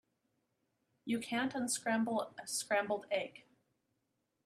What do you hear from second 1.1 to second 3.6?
can't unscramble a scrambled egg.